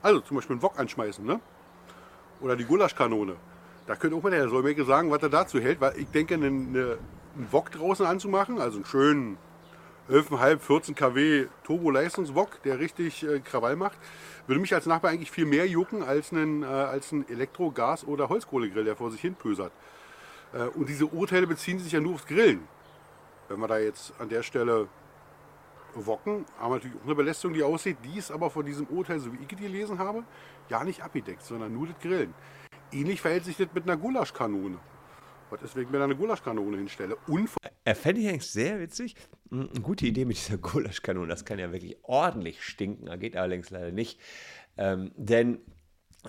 Also 0.01 0.21
zum 0.21 0.37
Beispiel 0.37 0.55
einen 0.55 0.63
Wok 0.63 0.79
anschmeißen, 0.79 1.25
ne? 1.25 1.39
Oder 2.41 2.55
die 2.55 2.63
Gulaschkanone. 2.63 3.35
Da 3.85 3.95
könnte 3.95 4.15
auch 4.15 4.23
mal 4.23 4.31
der 4.31 4.47
Solmecke 4.47 4.85
sagen, 4.85 5.11
was 5.11 5.21
er 5.21 5.29
dazu 5.29 5.59
hält, 5.59 5.81
weil 5.81 5.97
ich 5.97 6.07
denke, 6.07 6.35
eine 6.35 6.97
einen 7.35 7.51
Wok 7.51 7.71
draußen 7.71 8.05
anzumachen, 8.05 8.59
also 8.59 8.77
einen 8.77 8.85
schönen 8.85 9.37
11,5, 10.09 10.59
14 10.59 10.95
kW 10.95 11.45
Turbo-Leistungswok, 11.63 12.63
der 12.63 12.79
richtig 12.79 13.23
äh, 13.23 13.39
Krawall 13.39 13.75
macht, 13.75 13.99
würde 14.47 14.59
mich 14.59 14.73
als 14.73 14.87
Nachbar 14.87 15.11
eigentlich 15.11 15.29
viel 15.29 15.45
mehr 15.45 15.67
jucken 15.67 16.01
als 16.01 16.31
ein, 16.31 16.63
äh, 16.63 16.65
als 16.65 17.11
ein 17.11 17.27
Elektro-, 17.29 17.71
Gas- 17.71 18.05
oder 18.05 18.29
Holzkohlegrill, 18.29 18.85
der 18.85 18.95
vor 18.95 19.11
sich 19.11 19.21
hin 19.21 19.35
pösert. 19.35 19.71
Äh, 20.53 20.63
und 20.63 20.89
diese 20.89 21.05
Urteile 21.05 21.45
beziehen 21.45 21.77
sich 21.77 21.91
ja 21.91 21.99
nur 21.99 22.15
aufs 22.15 22.25
Grillen. 22.25 22.67
Wenn 23.47 23.59
wir 23.59 23.67
da 23.67 23.77
jetzt 23.77 24.13
an 24.19 24.29
der 24.29 24.41
Stelle 24.41 24.87
wocken, 25.93 26.45
haben 26.59 26.71
wir 26.71 26.75
natürlich 26.75 26.97
auch 26.97 27.05
eine 27.05 27.15
Belästigung, 27.15 27.53
die 27.53 27.63
aussieht. 27.63 27.97
Die 28.03 28.17
ist 28.17 28.31
aber 28.31 28.49
von 28.49 28.65
diesem 28.65 28.87
Urteil, 28.87 29.19
so 29.19 29.31
wie 29.31 29.37
ich 29.37 29.47
die 29.47 29.55
gelesen 29.55 29.99
habe, 29.99 30.23
ja 30.69 30.83
nicht 30.83 31.03
abgedeckt, 31.03 31.43
sondern 31.43 31.73
nur 31.73 31.87
das 31.87 31.99
Grillen. 31.99 32.33
Ähnlich 32.91 33.21
verhält 33.21 33.45
sich 33.45 33.57
das 33.57 33.67
mit 33.73 33.83
einer 33.83 33.97
Gulaschkanone. 33.97 34.79
Was 35.49 35.61
ist, 35.63 35.75
wenn 35.75 35.83
ich 35.83 35.89
mir 35.89 35.97
da 35.97 36.03
eine 36.03 36.15
Gulaschkanone 36.15 36.77
hinstelle? 36.77 37.17
er 37.83 37.95
fände 37.95 38.21
ich 38.21 38.27
eigentlich 38.27 38.45
sehr 38.45 38.79
witzig. 38.79 39.15
Hm, 39.49 39.69
eine 39.69 39.81
gute 39.81 40.05
Idee 40.05 40.25
mit 40.25 40.37
dieser 40.37 40.57
Gulaschkanone. 40.59 41.27
Das 41.27 41.45
kann 41.45 41.59
ja 41.59 41.71
wirklich 41.71 41.97
ordentlich 42.03 42.63
stinken. 42.63 43.07
Da 43.07 43.15
geht 43.15 43.35
allerdings 43.35 43.69
leider 43.69 43.91
nicht. 43.91 44.19
Ähm, 44.77 45.11
denn 45.15 45.59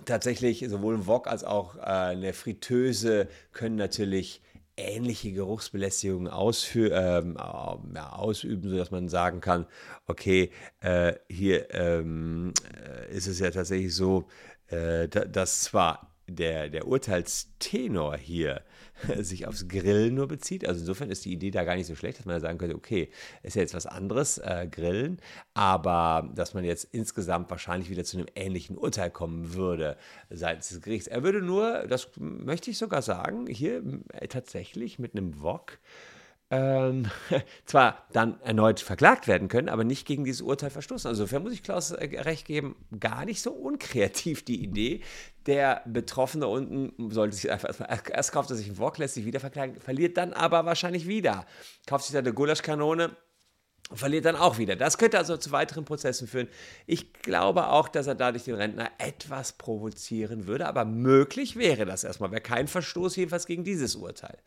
tatsächlich 0.04 0.64
sowohl 0.68 0.94
ein 0.94 1.06
Wok 1.06 1.26
als 1.26 1.44
auch 1.44 1.76
äh, 1.76 1.80
eine 1.80 2.32
Fritteuse 2.32 3.28
können 3.52 3.76
natürlich 3.76 4.42
ähnliche 4.76 5.32
Geruchsbelästigungen 5.32 6.32
ähm, 6.74 7.36
ja, 7.94 8.12
ausüben, 8.12 8.70
sodass 8.70 8.90
man 8.90 9.08
sagen 9.08 9.40
kann, 9.40 9.66
okay, 10.06 10.50
äh, 10.80 11.14
hier 11.28 11.72
ähm, 11.74 12.54
äh, 12.74 13.14
ist 13.14 13.26
es 13.26 13.40
ja 13.40 13.50
tatsächlich 13.50 13.94
so, 13.94 14.26
äh, 14.68 15.08
dass 15.08 15.62
zwar 15.62 16.09
der, 16.34 16.68
der 16.68 16.86
Urteilstenor 16.86 18.16
hier 18.16 18.62
sich 19.18 19.46
aufs 19.46 19.68
Grillen 19.68 20.14
nur 20.14 20.28
bezieht. 20.28 20.66
Also 20.66 20.80
insofern 20.80 21.10
ist 21.10 21.24
die 21.24 21.32
Idee 21.32 21.50
da 21.50 21.64
gar 21.64 21.76
nicht 21.76 21.86
so 21.86 21.94
schlecht, 21.94 22.18
dass 22.18 22.26
man 22.26 22.36
ja 22.36 22.40
sagen 22.40 22.58
könnte, 22.58 22.76
okay, 22.76 23.10
ist 23.42 23.56
ja 23.56 23.62
jetzt 23.62 23.74
was 23.74 23.86
anderes, 23.86 24.38
äh, 24.38 24.68
Grillen, 24.70 25.20
aber 25.54 26.30
dass 26.34 26.54
man 26.54 26.64
jetzt 26.64 26.84
insgesamt 26.92 27.50
wahrscheinlich 27.50 27.90
wieder 27.90 28.04
zu 28.04 28.18
einem 28.18 28.26
ähnlichen 28.34 28.76
Urteil 28.76 29.10
kommen 29.10 29.54
würde 29.54 29.96
seitens 30.30 30.68
des 30.68 30.82
Gerichts. 30.82 31.06
Er 31.06 31.22
würde 31.22 31.42
nur, 31.42 31.86
das 31.88 32.10
möchte 32.16 32.70
ich 32.70 32.78
sogar 32.78 33.02
sagen, 33.02 33.46
hier 33.46 33.82
äh, 34.12 34.28
tatsächlich 34.28 34.98
mit 34.98 35.14
einem 35.14 35.40
Wok 35.42 35.78
ähm, 36.50 37.06
zwar 37.64 38.06
dann 38.12 38.40
erneut 38.40 38.80
verklagt 38.80 39.28
werden 39.28 39.48
können, 39.48 39.68
aber 39.68 39.84
nicht 39.84 40.06
gegen 40.06 40.24
dieses 40.24 40.42
Urteil 40.42 40.70
verstoßen. 40.70 41.08
Also 41.08 41.22
insofern 41.22 41.42
muss 41.44 41.52
ich 41.52 41.62
Klaus 41.62 41.92
äh, 41.92 42.20
recht 42.20 42.46
geben, 42.46 42.74
gar 42.98 43.24
nicht 43.24 43.40
so 43.40 43.52
unkreativ 43.52 44.44
die 44.44 44.62
Idee. 44.62 45.00
Der 45.50 45.82
Betroffene 45.84 46.46
unten 46.46 47.10
sollte 47.10 47.34
sich 47.34 47.50
einfach 47.50 47.74
erst 47.88 48.30
kauft 48.30 48.50
er 48.50 48.56
sich 48.56 48.68
einen 48.68 48.78
Wok, 48.78 48.98
lässt 48.98 49.14
sich 49.14 49.24
wieder 49.24 49.40
verklagen, 49.40 49.80
verliert 49.80 50.16
dann 50.16 50.32
aber 50.32 50.64
wahrscheinlich 50.64 51.08
wieder. 51.08 51.44
Kauft 51.88 52.04
sich 52.04 52.12
da 52.12 52.20
eine 52.20 52.32
Gulaschkanone, 52.32 53.16
verliert 53.92 54.24
dann 54.24 54.36
auch 54.36 54.58
wieder. 54.58 54.76
Das 54.76 54.98
könnte 54.98 55.18
also 55.18 55.36
zu 55.36 55.50
weiteren 55.50 55.84
Prozessen 55.84 56.28
führen. 56.28 56.48
Ich 56.86 57.12
glaube 57.12 57.68
auch, 57.68 57.88
dass 57.88 58.06
er 58.06 58.14
dadurch 58.14 58.44
den 58.44 58.54
Rentner 58.54 58.90
etwas 58.98 59.52
provozieren 59.52 60.46
würde, 60.46 60.66
aber 60.66 60.84
möglich 60.84 61.56
wäre 61.56 61.86
das 61.86 62.04
erstmal. 62.04 62.30
Wäre 62.30 62.40
kein 62.40 62.68
Verstoß 62.68 63.16
jedenfalls 63.16 63.46
gegen 63.46 63.64
dieses 63.64 63.96
Urteil, 63.96 64.38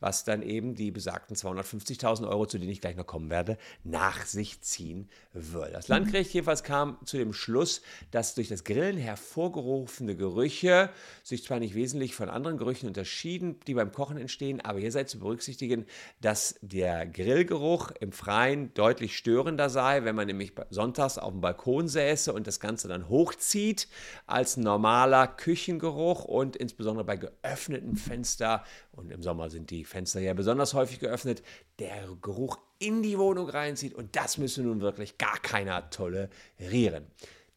was 0.00 0.24
dann 0.24 0.42
eben 0.42 0.74
die 0.74 0.90
besagten 0.90 1.36
250.000 1.36 2.28
Euro, 2.28 2.46
zu 2.46 2.58
denen 2.58 2.70
ich 2.70 2.80
gleich 2.80 2.96
noch 2.96 3.06
kommen 3.06 3.30
werde, 3.30 3.56
nach 3.84 4.24
sich 4.26 4.60
ziehen 4.60 5.08
würde. 5.32 5.72
Das 5.72 5.88
Landgericht 5.88 6.32
jedenfalls 6.34 6.62
kam 6.62 6.98
zu 7.04 7.16
dem 7.16 7.32
Schluss, 7.32 7.82
dass 8.10 8.34
durch 8.34 8.48
das 8.48 8.64
Grillen 8.64 8.98
hervorgerufene 8.98 10.16
Gerüche 10.16 10.90
sich 11.22 11.44
zwar 11.44 11.60
nicht 11.60 11.74
wesentlich 11.74 12.14
von 12.14 12.28
anderen 12.28 12.58
Gerüchen 12.58 12.88
unterschieden, 12.88 13.58
die 13.66 13.74
beim 13.74 13.92
Kochen 13.92 14.18
entstehen, 14.18 14.60
aber 14.60 14.78
hier 14.80 14.92
sei 14.92 15.04
zu 15.04 15.18
berücksichtigen, 15.18 15.86
dass 16.20 16.56
der 16.60 17.06
Grillgeruch 17.06 17.90
im 18.00 18.12
Freien 18.12 18.74
deutlich 18.82 19.16
störender 19.16 19.70
sei, 19.70 20.02
wenn 20.02 20.16
man 20.16 20.26
nämlich 20.26 20.54
sonntags 20.70 21.16
auf 21.16 21.30
dem 21.30 21.40
Balkon 21.40 21.86
säße 21.86 22.32
und 22.32 22.48
das 22.48 22.58
Ganze 22.58 22.88
dann 22.88 23.08
hochzieht, 23.08 23.86
als 24.26 24.56
normaler 24.56 25.28
Küchengeruch 25.28 26.24
und 26.24 26.56
insbesondere 26.56 27.04
bei 27.04 27.16
geöffneten 27.16 27.94
Fenstern, 27.94 28.60
und 28.90 29.12
im 29.12 29.22
Sommer 29.22 29.50
sind 29.50 29.70
die 29.70 29.84
Fenster 29.84 30.18
ja 30.18 30.34
besonders 30.34 30.74
häufig 30.74 30.98
geöffnet, 30.98 31.44
der 31.78 32.08
Geruch 32.20 32.58
in 32.80 33.04
die 33.04 33.18
Wohnung 33.18 33.48
reinzieht 33.48 33.94
und 33.94 34.16
das 34.16 34.36
müsse 34.36 34.62
nun 34.62 34.80
wirklich 34.80 35.16
gar 35.16 35.38
keiner 35.38 35.88
tolerieren. 35.90 37.06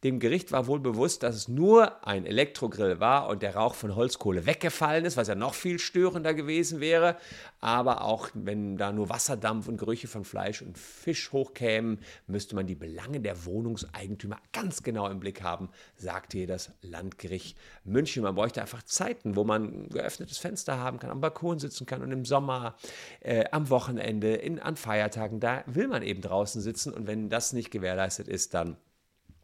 Dem 0.04 0.20
Gericht 0.20 0.52
war 0.52 0.66
wohl 0.66 0.78
bewusst, 0.78 1.22
dass 1.22 1.34
es 1.34 1.48
nur 1.48 2.06
ein 2.06 2.26
Elektrogrill 2.26 3.00
war 3.00 3.28
und 3.30 3.42
der 3.42 3.56
Rauch 3.56 3.74
von 3.74 3.96
Holzkohle 3.96 4.44
weggefallen 4.44 5.06
ist, 5.06 5.16
was 5.16 5.28
ja 5.28 5.34
noch 5.34 5.54
viel 5.54 5.78
störender 5.78 6.34
gewesen 6.34 6.80
wäre. 6.80 7.16
Aber 7.60 8.02
auch 8.02 8.28
wenn 8.34 8.76
da 8.76 8.92
nur 8.92 9.08
Wasserdampf 9.08 9.68
und 9.68 9.78
Gerüche 9.78 10.06
von 10.06 10.26
Fleisch 10.26 10.60
und 10.60 10.76
Fisch 10.76 11.32
hochkämen, 11.32 12.00
müsste 12.26 12.54
man 12.54 12.66
die 12.66 12.74
Belange 12.74 13.20
der 13.20 13.46
Wohnungseigentümer 13.46 14.36
ganz 14.52 14.82
genau 14.82 15.08
im 15.08 15.18
Blick 15.18 15.42
haben, 15.42 15.70
sagte 15.96 16.36
hier 16.36 16.46
das 16.46 16.72
Landgericht 16.82 17.56
München. 17.84 18.22
Man 18.22 18.34
bräuchte 18.34 18.60
einfach 18.60 18.82
Zeiten, 18.82 19.34
wo 19.34 19.44
man 19.44 19.86
ein 19.86 19.88
geöffnetes 19.88 20.36
Fenster 20.36 20.78
haben 20.78 20.98
kann, 20.98 21.10
am 21.10 21.22
Balkon 21.22 21.58
sitzen 21.58 21.86
kann 21.86 22.02
und 22.02 22.12
im 22.12 22.26
Sommer, 22.26 22.76
äh, 23.20 23.46
am 23.50 23.70
Wochenende, 23.70 24.34
in, 24.34 24.60
an 24.60 24.76
Feiertagen, 24.76 25.40
da 25.40 25.64
will 25.66 25.88
man 25.88 26.02
eben 26.02 26.20
draußen 26.20 26.60
sitzen 26.60 26.92
und 26.92 27.06
wenn 27.06 27.30
das 27.30 27.54
nicht 27.54 27.70
gewährleistet 27.70 28.28
ist, 28.28 28.52
dann 28.52 28.76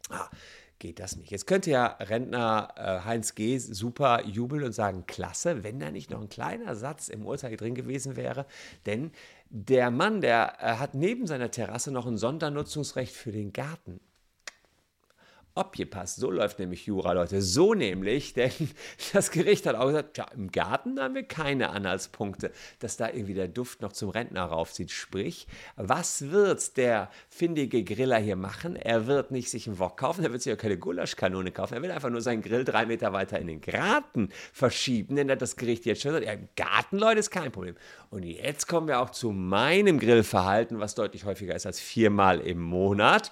Ah, 0.09 0.29
geht 0.79 0.99
das 0.99 1.15
nicht. 1.15 1.31
Jetzt 1.31 1.47
könnte 1.47 1.71
ja 1.71 1.85
Rentner 1.85 2.73
äh, 2.75 3.05
Heinz 3.05 3.35
G. 3.35 3.57
super 3.57 4.25
jubeln 4.25 4.63
und 4.63 4.73
sagen, 4.73 5.05
klasse, 5.07 5.63
wenn 5.63 5.79
da 5.79 5.91
nicht 5.91 6.09
noch 6.11 6.21
ein 6.21 6.29
kleiner 6.29 6.75
Satz 6.75 7.07
im 7.07 7.25
Urteil 7.25 7.55
drin 7.55 7.75
gewesen 7.75 8.15
wäre, 8.15 8.45
denn 8.85 9.11
der 9.49 9.91
Mann, 9.91 10.21
der 10.21 10.57
äh, 10.59 10.75
hat 10.75 10.93
neben 10.93 11.25
seiner 11.27 11.51
Terrasse 11.51 11.91
noch 11.91 12.05
ein 12.05 12.17
Sondernutzungsrecht 12.17 13.15
für 13.15 13.31
den 13.31 13.53
Garten 13.53 14.01
abgepasst. 15.55 16.17
So 16.17 16.31
läuft 16.31 16.59
nämlich 16.59 16.85
Jura, 16.85 17.13
Leute. 17.13 17.41
So 17.41 17.73
nämlich, 17.73 18.33
denn 18.35 18.51
das 19.13 19.31
Gericht 19.31 19.65
hat 19.65 19.75
auch 19.75 19.87
gesagt, 19.87 20.15
tja, 20.15 20.25
im 20.35 20.51
Garten 20.51 20.99
haben 20.99 21.15
wir 21.15 21.23
keine 21.23 21.69
Anhaltspunkte, 21.69 22.51
dass 22.79 22.97
da 22.97 23.09
irgendwie 23.09 23.33
der 23.33 23.47
Duft 23.47 23.81
noch 23.81 23.93
zum 23.93 24.09
Rentner 24.09 24.43
raufzieht. 24.43 24.91
Sprich, 24.91 25.47
was 25.75 26.31
wird 26.31 26.77
der 26.77 27.09
findige 27.29 27.83
Griller 27.83 28.17
hier 28.17 28.35
machen? 28.35 28.75
Er 28.75 29.07
wird 29.07 29.31
nicht 29.31 29.49
sich 29.49 29.67
einen 29.67 29.79
Wok 29.79 29.97
kaufen, 29.97 30.23
er 30.23 30.31
wird 30.31 30.41
sich 30.41 30.53
auch 30.53 30.57
keine 30.57 30.77
Gulaschkanone 30.77 31.51
kaufen, 31.51 31.75
er 31.75 31.81
will 31.81 31.91
einfach 31.91 32.09
nur 32.09 32.21
seinen 32.21 32.41
Grill 32.41 32.63
drei 32.63 32.85
Meter 32.85 33.13
weiter 33.13 33.39
in 33.39 33.47
den 33.47 33.61
Garten 33.61 34.29
verschieben, 34.51 35.15
denn 35.15 35.27
das 35.27 35.55
Gericht 35.55 35.85
jetzt 35.85 36.01
schon 36.01 36.11
sagt, 36.11 36.25
ja, 36.25 36.33
im 36.33 36.47
Garten, 36.55 36.97
Leute, 36.97 37.19
ist 37.19 37.31
kein 37.31 37.51
Problem. 37.51 37.75
Und 38.09 38.23
jetzt 38.23 38.67
kommen 38.67 38.87
wir 38.87 38.99
auch 38.99 39.09
zu 39.09 39.31
meinem 39.31 39.99
Grillverhalten, 39.99 40.79
was 40.79 40.95
deutlich 40.95 41.25
häufiger 41.25 41.55
ist 41.55 41.65
als 41.65 41.79
viermal 41.79 42.39
im 42.39 42.61
Monat. 42.61 43.31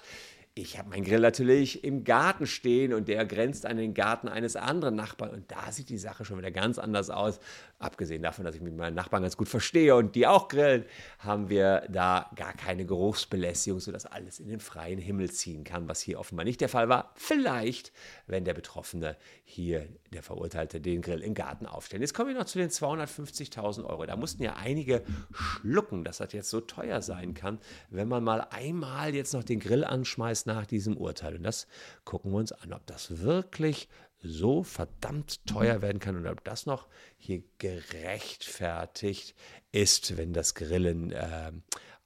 Ich 0.54 0.76
habe 0.78 0.90
meinen 0.90 1.04
Grill 1.04 1.20
natürlich 1.20 1.82
im 1.82 2.04
Garten 2.04 2.46
stehen 2.46 2.92
und 2.92 3.08
der 3.08 3.24
grenzt 3.24 3.64
an 3.64 3.78
den 3.78 3.94
Garten 3.94 4.28
eines 4.28 4.54
anderen 4.54 4.94
Nachbarn. 4.94 5.30
Und 5.30 5.50
da 5.50 5.72
sieht 5.72 5.88
die 5.88 5.96
Sache 5.96 6.26
schon 6.26 6.36
wieder 6.36 6.50
ganz 6.50 6.78
anders 6.78 7.08
aus. 7.08 7.40
Abgesehen 7.78 8.22
davon, 8.22 8.44
dass 8.44 8.54
ich 8.54 8.60
mit 8.60 8.76
meinen 8.76 8.94
Nachbarn 8.94 9.22
ganz 9.22 9.38
gut 9.38 9.48
verstehe 9.48 9.96
und 9.96 10.14
die 10.14 10.26
auch 10.26 10.48
grillen, 10.48 10.84
haben 11.20 11.48
wir 11.48 11.88
da 11.88 12.30
gar 12.36 12.52
keine 12.52 12.84
Geruchsbelästigung, 12.84 13.80
sodass 13.80 14.04
alles 14.04 14.40
in 14.40 14.48
den 14.48 14.60
freien 14.60 14.98
Himmel 14.98 15.30
ziehen 15.30 15.64
kann, 15.64 15.88
was 15.88 16.02
hier 16.02 16.20
offenbar 16.20 16.44
nicht 16.44 16.60
der 16.60 16.68
Fall 16.68 16.90
war. 16.90 17.14
Vielleicht, 17.14 17.90
wenn 18.26 18.44
der 18.44 18.52
Betroffene 18.52 19.16
hier, 19.44 19.88
der 20.12 20.22
Verurteilte, 20.22 20.82
den 20.82 21.00
Grill 21.00 21.22
im 21.22 21.32
Garten 21.32 21.64
aufstellt. 21.64 22.02
Jetzt 22.02 22.12
kommen 22.12 22.28
wir 22.28 22.38
noch 22.38 22.44
zu 22.44 22.58
den 22.58 22.68
250.000 22.68 23.86
Euro. 23.86 24.04
Da 24.04 24.16
mussten 24.16 24.42
ja 24.42 24.56
einige 24.56 25.02
schlucken, 25.32 26.04
dass 26.04 26.18
das 26.18 26.34
jetzt 26.34 26.50
so 26.50 26.60
teuer 26.60 27.00
sein 27.00 27.32
kann, 27.32 27.58
wenn 27.88 28.06
man 28.06 28.22
mal 28.22 28.46
einmal 28.50 29.14
jetzt 29.14 29.32
noch 29.32 29.44
den 29.44 29.58
Grill 29.58 29.82
anschmeißt 29.82 30.41
nach 30.46 30.66
diesem 30.66 30.96
Urteil. 30.96 31.36
Und 31.36 31.42
das 31.42 31.66
gucken 32.04 32.32
wir 32.32 32.38
uns 32.38 32.52
an, 32.52 32.72
ob 32.72 32.86
das 32.86 33.22
wirklich 33.22 33.88
so 34.22 34.62
verdammt 34.62 35.44
teuer 35.46 35.82
werden 35.82 35.98
kann 35.98 36.16
und 36.16 36.26
ob 36.26 36.44
das 36.44 36.66
noch 36.66 36.86
hier 37.16 37.42
gerechtfertigt 37.58 39.34
ist, 39.72 40.16
wenn 40.16 40.32
das 40.32 40.54
Grillen 40.54 41.10
äh, 41.10 41.52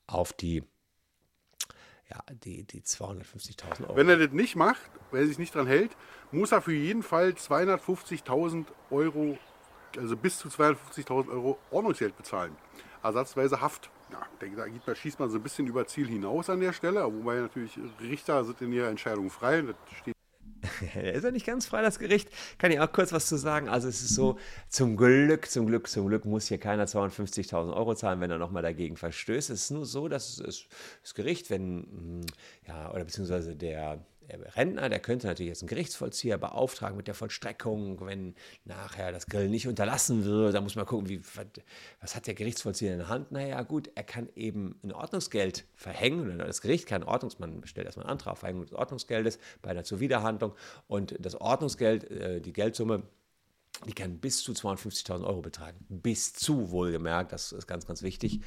auf 0.07 0.33
die 0.33 0.65
ja, 2.09 2.23
die, 2.45 2.65
die 2.65 2.83
250.000 2.83 3.83
Euro. 3.83 3.97
Wenn 3.97 4.09
er 4.09 4.17
das 4.17 4.31
nicht 4.31 4.55
macht, 4.55 4.91
wenn 5.11 5.23
er 5.23 5.27
sich 5.27 5.39
nicht 5.39 5.55
dran 5.55 5.67
hält, 5.67 5.97
muss 6.31 6.53
er 6.53 6.63
für 6.63 6.73
jeden 6.73 7.03
Fall 7.03 7.31
250.000 7.31 8.67
Euro, 8.91 9.37
also 9.99 10.17
bis 10.17 10.39
zu 10.39 10.49
250.000 10.49 11.29
Euro 11.31 11.59
Ordnungsgeld 11.71 12.17
bezahlen. 12.17 12.57
Ersatzweise 13.03 13.61
Haft. 13.61 13.91
Ja, 14.13 14.23
da 14.39 14.47
geht 14.47 14.87
man, 14.87 14.97
schießt 14.97 15.19
man 15.19 15.31
so 15.31 15.39
ein 15.39 15.43
bisschen 15.43 15.67
über 15.67 15.87
Ziel 15.87 16.07
hinaus 16.07 16.49
an 16.49 16.61
der 16.61 16.73
Stelle, 16.73 17.05
wobei 17.05 17.37
natürlich 17.37 17.79
Richter 18.01 18.45
sind 18.45 18.61
in 18.63 18.73
ihrer 18.73 18.89
Entscheidung 18.89 19.31
frei. 19.31 19.63
Das 19.63 19.77
steht 19.99 20.17
ist 20.95 21.25
ja 21.25 21.31
nicht 21.31 21.47
ganz 21.47 21.67
frei, 21.67 21.83
das 21.83 21.99
Gericht. 21.99 22.29
Kann 22.59 22.71
ich 22.71 22.81
auch 22.81 22.91
kurz 22.93 23.13
was 23.13 23.27
zu 23.27 23.37
sagen. 23.37 23.69
Also 23.69 23.89
es 23.89 24.03
ist 24.03 24.15
so, 24.15 24.39
zum 24.69 24.97
Glück, 24.97 25.49
zum 25.49 25.67
Glück, 25.67 25.89
zum 25.89 26.09
Glück 26.09 26.25
muss 26.25 26.49
hier 26.49 26.59
keiner 26.59 26.87
250.000 26.87 27.75
Euro 27.75 27.95
zahlen, 27.95 28.21
wenn 28.21 28.31
er 28.31 28.39
nochmal 28.39 28.63
dagegen 28.63 28.97
verstößt. 28.97 29.51
Es 29.51 29.63
ist 29.63 29.71
nur 29.71 29.87
so, 29.87 30.09
dass 30.09 30.39
es, 30.39 30.67
das 31.03 31.15
Gericht, 31.15 31.51
wenn, 31.51 31.87
hm, 31.91 32.27
ja, 32.67 32.91
oder 32.93 33.05
beziehungsweise 33.05 33.57
der, 33.57 34.05
der 34.29 34.57
Rentner, 34.57 34.89
der 34.89 35.01
könnte 35.01 35.27
natürlich 35.27 35.51
jetzt 35.51 35.63
einen 35.63 35.69
Gerichtsvollzieher 35.69 36.39
beauftragen 36.39 36.97
mit 36.97 37.07
der 37.07 37.15
Vollstreckung, 37.15 38.05
wenn 38.07 38.35
nachher 38.65 39.13
das 39.13 39.27
Grill 39.27 39.49
nicht 39.49 39.69
unterlassen 39.69 40.25
wird. 40.25 40.55
Da 40.55 40.61
muss 40.61 40.77
man 40.77 40.87
gucken, 40.87 41.09
wie, 41.09 41.21
was 42.01 42.17
hat 42.17 42.27
der 42.27 42.35
Gerichtsvollzieher 42.35 42.93
in 42.93 42.99
der 42.99 43.09
Hand? 43.09 43.33
Naja, 43.33 43.63
gut, 43.63 43.91
er 43.95 44.05
kann 44.05 44.29
eben 44.35 44.79
ein 44.83 44.93
Ordnungsgeld 44.93 45.67
verhängen. 45.75 46.39
Das 46.39 46.61
Gericht 46.61 46.87
kann 46.87 47.03
Ordnungsmann 47.03 47.63
stellt 47.65 47.87
erstmal 47.87 48.07
einen 48.07 48.13
Antrag 48.13 48.33
auf 48.33 48.39
Verhängung 48.41 48.65
des 48.65 48.75
Ordnungsgeldes 48.75 49.39
bei 49.63 49.71
einer 49.71 49.85
Zuwiderhandlung. 49.85 50.55
Und 50.87 51.17
das 51.19 51.41
Ordnungsgeld, 51.41 52.11
äh, 52.11 52.41
die 52.41 52.53
Geldsumme, 52.53 53.03
die 53.87 53.93
kann 53.93 54.19
bis 54.19 54.43
zu 54.43 54.53
250.000 54.53 55.25
Euro 55.25 55.43
betragen. 55.43 55.85
Bis 55.89 56.33
zu, 56.33 56.71
wohlgemerkt, 56.71 57.33
das 57.33 57.53
ist 57.53 57.67
ganz, 57.67 57.87
ganz 57.87 58.03
wichtig. 58.03 58.41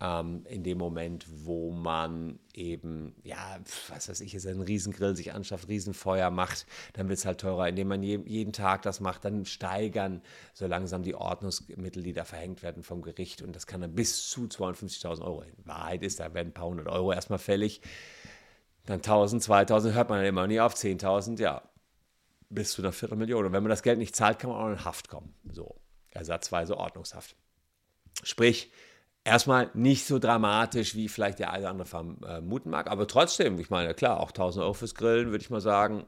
Ähm, 0.00 0.44
in 0.48 0.64
dem 0.64 0.78
Moment, 0.78 1.26
wo 1.28 1.70
man 1.70 2.38
eben, 2.54 3.14
ja, 3.22 3.60
was 3.88 4.08
weiß 4.08 4.20
ich, 4.20 4.32
jetzt 4.32 4.46
einen 4.46 4.62
Riesengrill 4.62 5.14
sich 5.14 5.32
anschafft, 5.32 5.68
Riesenfeuer 5.68 6.30
macht, 6.30 6.66
dann 6.94 7.08
wird 7.08 7.18
es 7.18 7.26
halt 7.26 7.40
teurer. 7.40 7.68
Indem 7.68 7.88
man 7.88 8.02
je, 8.02 8.20
jeden 8.24 8.52
Tag 8.52 8.82
das 8.82 9.00
macht, 9.00 9.24
dann 9.24 9.44
steigern 9.44 10.22
so 10.54 10.66
langsam 10.66 11.02
die 11.02 11.14
Ordnungsmittel, 11.14 12.02
die 12.02 12.12
da 12.12 12.24
verhängt 12.24 12.62
werden 12.62 12.82
vom 12.82 13.02
Gericht. 13.02 13.42
Und 13.42 13.54
das 13.54 13.66
kann 13.66 13.80
dann 13.80 13.94
bis 13.94 14.28
zu 14.28 14.42
250.000 14.42 15.22
Euro. 15.22 15.42
In 15.42 15.66
Wahrheit 15.66 16.02
ist, 16.02 16.20
da 16.20 16.34
werden 16.34 16.48
ein 16.48 16.54
paar 16.54 16.66
hundert 16.66 16.88
Euro 16.88 17.12
erstmal 17.12 17.38
fällig. 17.38 17.80
Dann 18.86 18.96
1000, 18.96 19.42
2000 19.42 19.94
hört 19.94 20.08
man 20.08 20.18
dann 20.18 20.26
immer 20.26 20.46
nie 20.46 20.60
auf, 20.60 20.74
10.000, 20.74 21.40
ja, 21.40 21.62
bis 22.54 22.72
zu 22.72 22.82
einer 22.82 22.92
Viertelmillion. 22.92 23.46
Und 23.46 23.52
wenn 23.52 23.62
man 23.62 23.70
das 23.70 23.82
Geld 23.82 23.98
nicht 23.98 24.16
zahlt, 24.16 24.38
kann 24.38 24.50
man 24.50 24.58
auch 24.60 24.70
in 24.70 24.84
Haft 24.84 25.08
kommen. 25.08 25.34
So, 25.50 25.80
ersatzweise 26.10 26.76
Ordnungshaft. 26.76 27.36
Sprich, 28.22 28.72
erstmal 29.24 29.70
nicht 29.74 30.06
so 30.06 30.18
dramatisch, 30.18 30.94
wie 30.94 31.08
vielleicht 31.08 31.38
der 31.38 31.50
eine 31.50 31.62
oder 31.62 31.70
andere 31.70 31.88
vermuten 31.88 32.70
mag, 32.70 32.90
aber 32.90 33.06
trotzdem, 33.06 33.58
ich 33.58 33.70
meine, 33.70 33.94
klar, 33.94 34.20
auch 34.20 34.30
1000 34.30 34.62
Euro 34.62 34.74
fürs 34.74 34.94
Grillen, 34.94 35.30
würde 35.30 35.42
ich 35.42 35.50
mal 35.50 35.60
sagen, 35.60 36.06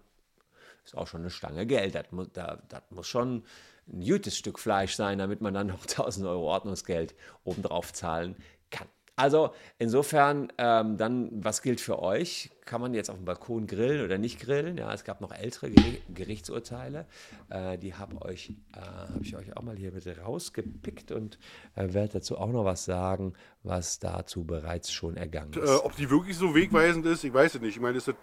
ist 0.84 0.96
auch 0.96 1.06
schon 1.06 1.20
eine 1.20 1.30
Stange 1.30 1.66
Geld. 1.66 1.94
Das 1.94 2.12
muss, 2.12 2.28
das, 2.32 2.58
das 2.68 2.82
muss 2.90 3.06
schon 3.06 3.44
ein 3.88 4.00
gutes 4.00 4.36
Stück 4.36 4.58
Fleisch 4.58 4.94
sein, 4.94 5.18
damit 5.18 5.40
man 5.40 5.54
dann 5.54 5.68
noch 5.68 5.82
1000 5.88 6.26
Euro 6.26 6.52
Ordnungsgeld 6.52 7.14
obendrauf 7.44 7.92
zahlen 7.92 8.34
kann. 8.34 8.44
Also 9.16 9.50
insofern, 9.78 10.52
ähm, 10.58 10.96
dann, 10.96 11.30
was 11.32 11.62
gilt 11.62 11.80
für 11.80 12.00
euch? 12.00 12.50
Kann 12.64 12.80
man 12.80 12.94
jetzt 12.94 13.10
auf 13.10 13.16
dem 13.16 13.24
Balkon 13.24 13.68
grillen 13.68 14.04
oder 14.04 14.18
nicht 14.18 14.40
grillen? 14.40 14.76
Ja, 14.76 14.92
es 14.92 15.04
gab 15.04 15.20
noch 15.20 15.30
ältere 15.32 15.70
Gerichtsurteile. 16.12 17.06
Äh, 17.48 17.78
die 17.78 17.94
habe 17.94 18.16
äh, 18.28 18.36
hab 18.74 19.20
ich 19.20 19.36
euch 19.36 19.56
auch 19.56 19.62
mal 19.62 19.76
hier 19.76 19.92
bitte 19.92 20.18
rausgepickt 20.18 21.12
und 21.12 21.38
äh, 21.76 21.92
werde 21.92 22.14
dazu 22.14 22.38
auch 22.38 22.50
noch 22.50 22.64
was 22.64 22.84
sagen, 22.84 23.34
was 23.62 24.00
dazu 24.00 24.44
bereits 24.44 24.92
schon 24.92 25.16
ergangen 25.16 25.52
ist. 25.52 25.68
Äh, 25.68 25.74
ob 25.84 25.94
die 25.94 26.10
wirklich 26.10 26.36
so 26.36 26.54
wegweisend 26.54 27.06
ist, 27.06 27.22
ich 27.22 27.32
weiß 27.32 27.54
es 27.54 27.60
nicht. 27.60 27.76
Ich 27.76 27.82
meine, 27.82 27.94
das 27.94 28.08
ist 28.08 28.16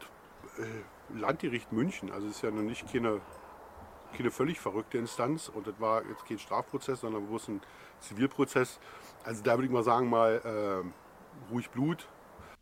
das 0.57 0.65
äh, 0.65 1.19
Landgericht 1.19 1.71
München. 1.71 2.11
Also 2.11 2.27
es 2.27 2.37
ist 2.37 2.41
ja 2.41 2.51
noch 2.51 2.63
nicht 2.63 2.91
keine, 2.91 3.21
keine 4.17 4.31
völlig 4.31 4.59
verrückte 4.59 4.97
Instanz. 4.97 5.47
Und 5.47 5.67
das 5.67 5.79
war 5.79 6.05
jetzt 6.05 6.25
kein 6.25 6.39
Strafprozess, 6.39 6.99
sondern 6.99 7.27
bewusst 7.27 7.47
ein 7.47 7.61
Zivilprozess. 8.01 8.79
Also 9.23 9.43
da 9.43 9.53
würde 9.53 9.65
ich 9.65 9.71
mal 9.71 9.83
sagen, 9.83 10.09
mal 10.09 10.41
äh, 10.43 11.51
ruhig 11.53 11.69
Blut. 11.69 12.07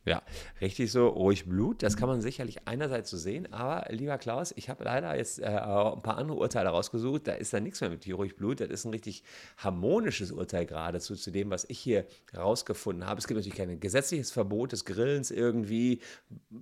Ja, 0.06 0.24
richtig 0.62 0.94
so, 0.94 1.10
ruhig 1.10 1.46
Blut. 1.46 1.84
Das 1.84 1.98
kann 1.98 2.08
man 2.08 2.22
sicherlich 2.22 2.68
einerseits 2.68 3.10
so 3.10 3.18
sehen, 3.18 3.52
aber 3.52 3.86
lieber 3.94 4.18
Klaus, 4.18 4.54
ich 4.56 4.70
habe 4.70 4.86
leider 4.86 5.16
jetzt 5.18 5.40
äh, 5.40 5.46
ein 5.46 6.02
paar 6.02 6.18
andere 6.18 6.38
Urteile 6.38 6.70
rausgesucht. 6.70 7.28
Da 7.28 7.34
ist 7.34 7.54
da 7.54 7.60
nichts 7.60 7.82
mehr 7.82 7.90
mit 7.90 8.08
ruhig 8.08 8.38
Blut. 8.38 8.62
Das 8.62 8.70
ist 8.70 8.86
ein 8.86 8.92
richtig 8.92 9.24
harmonisches 9.58 10.32
Urteil 10.32 10.66
geradezu 10.66 11.16
zu 11.16 11.32
dem, 11.32 11.50
was 11.50 11.66
ich 11.70 11.80
hier 11.80 12.06
rausgefunden 12.36 13.06
habe. 13.06 13.20
Es 13.20 13.28
gibt 13.28 13.38
natürlich 13.38 13.58
kein 13.58 13.80
gesetzliches 13.82 14.32
Verbot 14.32 14.72
des 14.72 14.86
Grillens 14.86 15.32
irgendwie. 15.32 16.00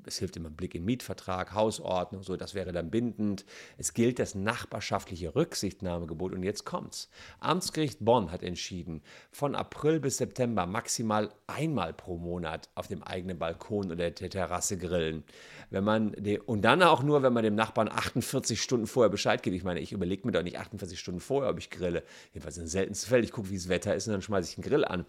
Es 0.06 0.17
hilft 0.17 0.36
immer 0.36 0.50
ein 0.50 0.56
Blick 0.56 0.74
in 0.74 0.84
Mietvertrag, 0.84 1.53
Hausordnung, 1.53 2.24
so, 2.24 2.38
das 2.38 2.56
wäre 2.56 2.72
dann 2.72 2.89
bindend. 2.89 3.46
Es 3.77 3.94
gilt 3.94 4.17
das 4.17 4.34
nachbarschaftliche 4.34 5.36
Rücksichtnahmegebot 5.36 6.34
und 6.34 6.41
jetzt 6.41 6.65
kommt's. 6.65 7.08
Amtsgericht 7.39 8.03
Bonn 8.03 8.32
hat 8.32 8.41
entschieden, 8.41 9.03
von 9.32 9.53
April 9.53 10.00
bis 10.00 10.17
September 10.17 10.65
maximal 10.65 11.32
einmal 11.46 11.94
pro 11.94 12.17
Monat 12.17 12.70
auf 12.74 12.88
dem 12.88 13.03
eigenen 13.03 13.27
eigenen 13.28 13.40
Balkon 13.40 13.92
oder 13.92 14.10
der 14.10 14.30
Terrasse 14.30 14.78
grillen. 14.78 15.24
Wenn 15.70 15.84
man 15.84 16.16
und 16.46 16.62
dann 16.62 16.82
auch 16.82 17.04
nur, 17.04 17.24
wenn 17.24 17.34
man 17.34 17.44
dem 17.44 17.56
Nachbarn 17.56 17.90
48 17.90 18.62
Stunden 18.62 18.88
vorher 18.88 19.10
Bescheid 19.10 19.44
gibt. 19.44 19.56
Ich 19.56 19.64
meine, 19.64 19.80
ich 19.80 19.92
überlege 19.92 20.26
mir 20.26 20.32
doch 20.32 20.44
nicht 20.44 20.58
48 20.58 21.00
Stunden 21.00 21.20
vorher, 21.20 21.52
ob 21.52 21.58
ich 21.58 21.70
grille. 21.70 22.04
Jedenfalls 22.34 22.58
in 22.58 22.68
seltensten 22.68 23.10
Fällen. 23.10 23.24
Ich 23.24 23.32
gucke, 23.32 23.50
wie 23.50 23.56
das 23.56 23.70
Wetter 23.70 23.94
ist 23.96 24.08
und 24.08 24.14
dann 24.14 24.22
schmeiße 24.22 24.52
ich 24.52 24.58
einen 24.58 24.68
Grill 24.68 24.86
an. 24.86 25.06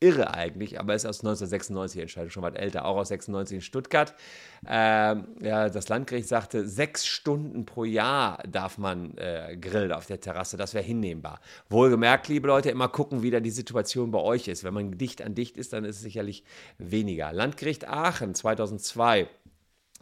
Irre 0.00 0.32
eigentlich, 0.32 0.78
aber 0.78 0.94
ist 0.94 1.06
aus 1.06 1.20
1996 1.20 2.00
Entscheidung 2.02 2.30
schon 2.30 2.42
was 2.42 2.54
älter, 2.54 2.84
auch 2.84 2.96
aus 2.96 3.08
96 3.08 3.56
in 3.56 3.60
Stuttgart. 3.62 4.14
Ähm, 4.66 5.26
ja, 5.40 5.68
das 5.68 5.88
Landgericht 5.88 6.28
sagte, 6.28 6.68
sechs 6.68 7.06
Stunden 7.06 7.66
pro 7.66 7.84
Jahr 7.84 8.42
darf 8.48 8.78
man 8.78 9.16
äh, 9.18 9.56
grillen 9.60 9.92
auf 9.92 10.06
der 10.06 10.20
Terrasse, 10.20 10.56
das 10.56 10.74
wäre 10.74 10.84
hinnehmbar. 10.84 11.40
Wohlgemerkt, 11.68 12.28
liebe 12.28 12.46
Leute, 12.46 12.70
immer 12.70 12.88
gucken, 12.88 13.22
wie 13.22 13.30
da 13.30 13.40
die 13.40 13.50
Situation 13.50 14.10
bei 14.10 14.20
euch 14.20 14.46
ist. 14.46 14.62
Wenn 14.62 14.74
man 14.74 14.98
dicht 14.98 15.20
an 15.20 15.34
dicht 15.34 15.56
ist, 15.56 15.72
dann 15.72 15.84
ist 15.84 15.96
es 15.96 16.02
sicherlich 16.02 16.44
weniger. 16.78 17.32
Landgericht 17.32 17.88
Aachen 17.88 18.34
2002 18.34 19.28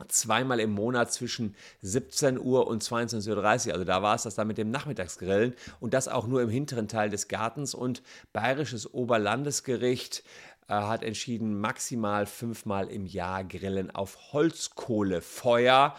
zweimal 0.09 0.61
im 0.61 0.71
Monat 0.71 1.13
zwischen 1.13 1.55
17 1.83 2.39
Uhr 2.39 2.67
und 2.67 2.83
22.30 2.83 3.69
Uhr. 3.69 3.73
Also 3.73 3.85
da 3.85 4.03
war 4.03 4.15
es 4.15 4.25
das 4.25 4.35
dann 4.35 4.49
mit 4.49 4.59
dem 4.59 4.71
Nachmittagsgrillen 4.71 5.55
und 5.81 5.95
das 5.95 6.09
auch 6.09 6.27
nur 6.27 6.43
im 6.43 6.51
hinteren 6.51 6.89
Teil 6.89 7.11
des 7.11 7.29
Gartens. 7.29 7.75
Und 7.75 8.03
Bayerisches 8.33 8.93
Oberlandesgericht 8.93 10.23
äh, 10.69 10.75
hat 10.75 11.03
entschieden, 11.03 11.59
maximal 11.61 12.27
fünfmal 12.27 12.89
im 12.89 13.07
Jahr 13.07 13.45
grillen 13.45 13.91
auf 13.91 14.33
Holzkohlefeuer. 14.33 15.95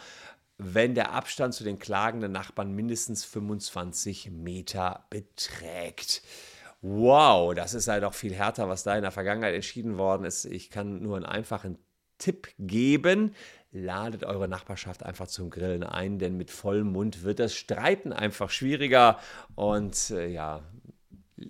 wenn 0.60 0.96
der 0.96 1.12
Abstand 1.12 1.54
zu 1.54 1.62
den 1.62 1.78
klagenden 1.78 2.32
Nachbarn 2.32 2.72
mindestens 2.72 3.24
25 3.24 4.32
Meter 4.32 5.06
beträgt. 5.08 6.20
Wow, 6.80 7.54
das 7.54 7.74
ist 7.74 7.86
halt 7.88 8.02
auch 8.04 8.14
viel 8.14 8.34
härter, 8.34 8.68
was 8.68 8.82
da 8.82 8.96
in 8.96 9.02
der 9.02 9.12
Vergangenheit 9.12 9.54
entschieden 9.54 9.98
worden 9.98 10.24
ist. 10.24 10.44
Ich 10.44 10.70
kann 10.70 11.00
nur 11.00 11.16
einen 11.16 11.26
einfachen 11.26 11.78
Tipp 12.18 12.48
geben. 12.58 13.34
Ladet 13.70 14.24
eure 14.24 14.48
Nachbarschaft 14.48 15.02
einfach 15.02 15.26
zum 15.26 15.50
Grillen 15.50 15.82
ein, 15.82 16.18
denn 16.18 16.36
mit 16.36 16.50
vollem 16.50 16.92
Mund 16.92 17.22
wird 17.22 17.38
das 17.38 17.54
Streiten 17.54 18.12
einfach 18.12 18.50
schwieriger. 18.50 19.18
Und 19.54 20.10
äh, 20.10 20.28
ja, 20.28 20.62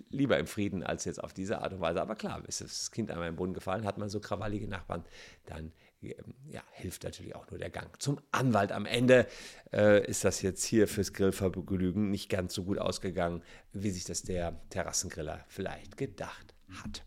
lieber 0.09 0.37
im 0.37 0.47
Frieden 0.47 0.83
als 0.83 1.05
jetzt 1.05 1.23
auf 1.23 1.33
diese 1.33 1.61
Art 1.61 1.73
und 1.73 1.81
Weise. 1.81 2.01
Aber 2.01 2.15
klar, 2.15 2.43
ist 2.47 2.61
das 2.61 2.91
Kind 2.91 3.11
einmal 3.11 3.29
im 3.29 3.35
Boden 3.35 3.53
gefallen, 3.53 3.85
hat 3.85 3.97
man 3.97 4.09
so 4.09 4.19
krawallige 4.19 4.67
Nachbarn, 4.67 5.03
dann 5.45 5.71
ähm, 6.01 6.35
ja, 6.47 6.61
hilft 6.71 7.03
natürlich 7.03 7.35
auch 7.35 7.49
nur 7.49 7.59
der 7.59 7.69
Gang 7.69 8.01
zum 8.01 8.19
Anwalt. 8.31 8.71
Am 8.71 8.85
Ende 8.85 9.27
äh, 9.73 10.05
ist 10.05 10.23
das 10.23 10.41
jetzt 10.41 10.63
hier 10.63 10.87
fürs 10.87 11.13
Grillvergnügen 11.13 12.09
nicht 12.09 12.29
ganz 12.29 12.53
so 12.53 12.63
gut 12.63 12.79
ausgegangen, 12.79 13.43
wie 13.73 13.91
sich 13.91 14.05
das 14.05 14.23
der 14.23 14.59
Terrassengriller 14.69 15.43
vielleicht 15.47 15.97
gedacht 15.97 16.53
hat. 16.83 17.03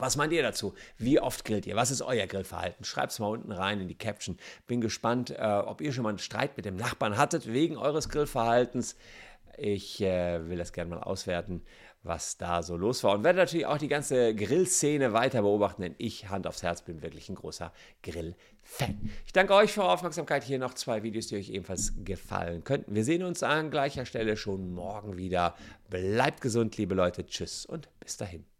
Was 0.00 0.16
meint 0.16 0.32
ihr 0.32 0.42
dazu? 0.42 0.74
Wie 0.96 1.20
oft 1.20 1.44
grillt 1.44 1.66
ihr? 1.66 1.76
Was 1.76 1.90
ist 1.90 2.02
euer 2.02 2.26
Grillverhalten? 2.26 2.84
Schreibt 2.84 3.12
es 3.12 3.18
mal 3.18 3.28
unten 3.28 3.52
rein 3.52 3.80
in 3.80 3.88
die 3.88 3.98
Caption. 3.98 4.36
Bin 4.66 4.80
gespannt, 4.80 5.30
äh, 5.30 5.62
ob 5.64 5.80
ihr 5.80 5.92
schon 5.92 6.02
mal 6.04 6.10
einen 6.10 6.18
Streit 6.18 6.56
mit 6.56 6.66
dem 6.66 6.76
Nachbarn 6.76 7.16
hattet 7.16 7.46
wegen 7.52 7.76
eures 7.76 8.08
Grillverhaltens. 8.08 8.96
Ich 9.56 10.00
äh, 10.00 10.48
will 10.48 10.58
das 10.58 10.72
gerne 10.72 10.90
mal 10.90 11.02
auswerten 11.02 11.62
was 12.02 12.36
da 12.36 12.62
so 12.62 12.76
los 12.76 13.02
war. 13.04 13.14
Und 13.14 13.24
werde 13.24 13.38
natürlich 13.38 13.66
auch 13.66 13.78
die 13.78 13.88
ganze 13.88 14.34
Grillszene 14.34 15.12
weiter 15.12 15.42
beobachten, 15.42 15.82
denn 15.82 15.94
ich, 15.98 16.28
Hand 16.28 16.46
aufs 16.46 16.62
Herz, 16.62 16.82
bin 16.82 17.02
wirklich 17.02 17.28
ein 17.28 17.34
großer 17.34 17.72
Grill-Fan. 18.02 19.10
Ich 19.26 19.32
danke 19.32 19.54
euch 19.54 19.72
für 19.72 19.82
eure 19.82 19.92
Aufmerksamkeit. 19.92 20.44
Hier 20.44 20.58
noch 20.58 20.74
zwei 20.74 21.02
Videos, 21.02 21.28
die 21.28 21.36
euch 21.36 21.50
ebenfalls 21.50 21.92
gefallen 22.04 22.64
könnten. 22.64 22.94
Wir 22.94 23.04
sehen 23.04 23.22
uns 23.22 23.42
an 23.42 23.70
gleicher 23.70 24.06
Stelle 24.06 24.36
schon 24.36 24.72
morgen 24.72 25.16
wieder. 25.16 25.54
Bleibt 25.90 26.40
gesund, 26.40 26.76
liebe 26.76 26.94
Leute. 26.94 27.26
Tschüss 27.26 27.66
und 27.66 27.88
bis 28.00 28.16
dahin. 28.16 28.57